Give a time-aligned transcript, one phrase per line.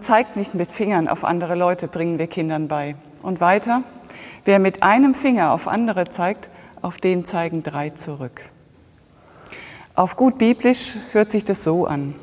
[0.00, 2.94] zeigt nicht mit Fingern auf andere Leute, bringen wir Kindern bei.
[3.20, 3.82] Und weiter,
[4.44, 6.50] wer mit einem Finger auf andere zeigt,
[6.82, 8.42] auf den zeigen drei zurück.
[9.96, 12.14] Auf gut biblisch hört sich das so an.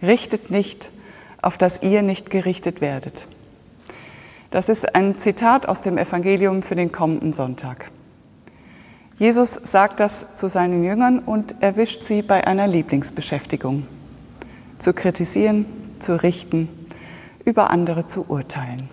[0.00, 0.90] Richtet nicht,
[1.42, 3.26] auf dass ihr nicht gerichtet werdet.
[4.52, 7.90] Das ist ein Zitat aus dem Evangelium für den kommenden Sonntag.
[9.18, 13.88] Jesus sagt das zu seinen Jüngern und erwischt sie bei einer Lieblingsbeschäftigung.
[14.78, 15.66] Zu kritisieren,
[15.98, 16.68] zu richten,
[17.48, 18.90] über andere zu urteilen.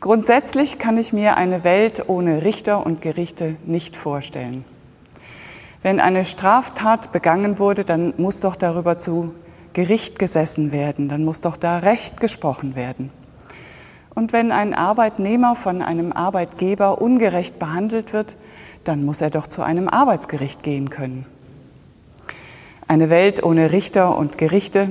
[0.00, 4.64] Grundsätzlich kann ich mir eine Welt ohne Richter und Gerichte nicht vorstellen.
[5.82, 9.34] Wenn eine Straftat begangen wurde, dann muss doch darüber zu
[9.74, 13.10] Gericht gesessen werden, dann muss doch da Recht gesprochen werden.
[14.14, 18.36] Und wenn ein Arbeitnehmer von einem Arbeitgeber ungerecht behandelt wird,
[18.84, 21.26] dann muss er doch zu einem Arbeitsgericht gehen können.
[22.88, 24.88] Eine Welt ohne Richter und Gerichte,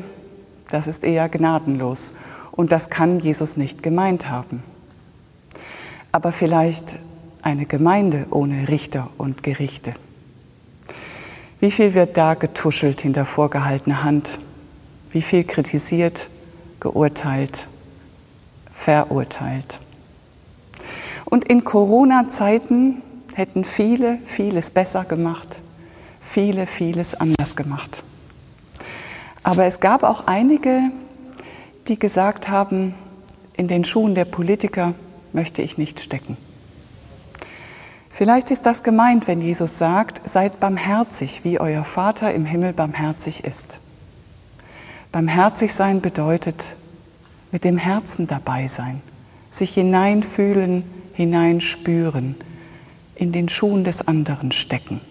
[0.72, 2.14] das ist eher gnadenlos.
[2.52, 4.64] Und das kann Jesus nicht gemeint haben.
[6.12, 7.00] Aber vielleicht
[7.42, 9.94] eine Gemeinde ohne Richter und Gerichte.
[11.60, 14.40] Wie viel wird da getuschelt hinter vorgehaltener Hand?
[15.12, 16.30] Wie viel kritisiert,
[16.80, 17.68] geurteilt,
[18.72, 19.80] verurteilt?
[21.26, 23.02] Und in Corona-Zeiten
[23.36, 25.60] hätten viele vieles besser gemacht,
[26.20, 28.04] viele vieles anders gemacht.
[29.50, 30.92] Aber es gab auch einige,
[31.88, 32.94] die gesagt haben,
[33.58, 34.94] in den Schuhen der Politiker
[35.34, 36.38] möchte ich nicht stecken.
[38.10, 43.44] Vielleicht ist das gemeint, wenn Jesus sagt, seid barmherzig, wie euer Vater im Himmel barmherzig
[43.44, 43.80] ist.
[45.12, 46.78] Barmherzig sein bedeutet
[47.52, 49.02] mit dem Herzen dabei sein,
[49.50, 50.84] sich hineinfühlen,
[51.14, 52.36] hineinspüren,
[53.16, 55.02] in den Schuhen des anderen stecken.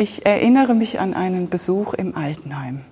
[0.00, 2.82] Ich erinnere mich an einen Besuch im Altenheim.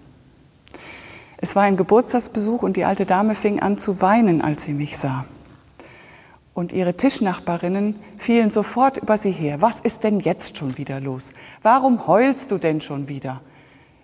[1.36, 4.98] Es war ein Geburtstagsbesuch und die alte Dame fing an zu weinen, als sie mich
[4.98, 5.24] sah.
[6.52, 9.62] Und ihre Tischnachbarinnen fielen sofort über sie her.
[9.62, 11.32] Was ist denn jetzt schon wieder los?
[11.62, 13.40] Warum heulst du denn schon wieder?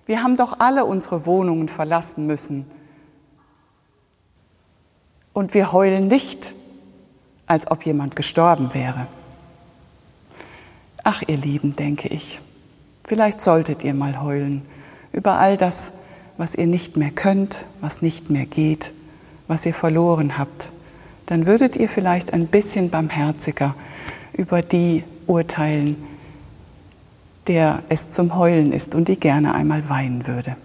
[0.07, 2.67] Wir haben doch alle unsere Wohnungen verlassen müssen.
[5.33, 6.55] Und wir heulen nicht,
[7.47, 9.09] als ob jemand gestorben wäre.
[11.03, 12.41] Ach, ihr Lieben, denke ich,
[13.05, 14.63] Vielleicht solltet ihr mal heulen
[15.13, 15.93] über all das,
[16.37, 18.93] was ihr nicht mehr könnt, was nicht mehr geht,
[19.49, 20.71] was ihr verloren habt.
[21.27, 23.75] Dann würdet ihr vielleicht ein bisschen barmherziger
[24.33, 25.97] über die urteilen,
[27.47, 30.57] der es zum Heulen ist und die gerne einmal weinen würde.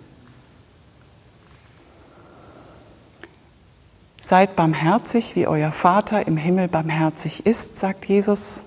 [4.21, 8.63] Seid barmherzig, wie euer Vater im Himmel barmherzig ist, sagt Jesus.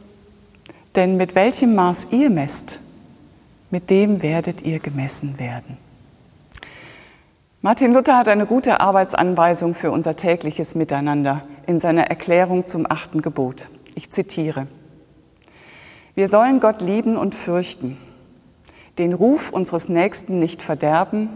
[0.94, 2.80] Denn mit welchem Maß ihr messt,
[3.70, 5.78] mit dem werdet ihr gemessen werden.
[7.62, 13.20] Martin Luther hat eine gute Arbeitsanweisung für unser tägliches Miteinander in seiner Erklärung zum achten
[13.20, 13.70] Gebot.
[13.94, 14.66] Ich zitiere.
[16.14, 17.98] Wir sollen Gott lieben und fürchten,
[18.98, 21.28] den Ruf unseres Nächsten nicht verderben,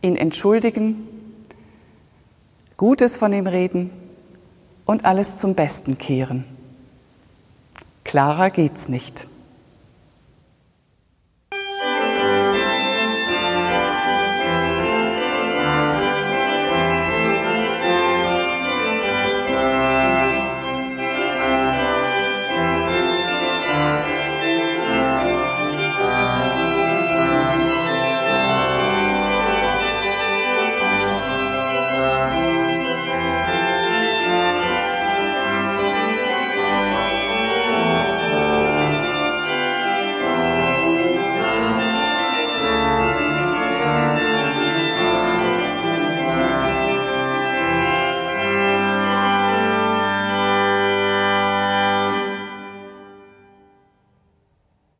[0.00, 1.08] ihn entschuldigen,
[2.76, 3.90] Gutes von ihm reden
[4.86, 6.44] und alles zum Besten kehren.
[8.02, 9.28] Klarer geht's nicht.